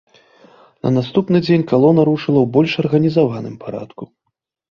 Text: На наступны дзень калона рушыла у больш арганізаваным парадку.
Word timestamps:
На 0.87 0.91
наступны 0.95 1.41
дзень 1.47 1.65
калона 1.73 2.01
рушыла 2.09 2.39
у 2.47 2.49
больш 2.57 2.71
арганізаваным 2.85 3.55
парадку. 3.67 4.03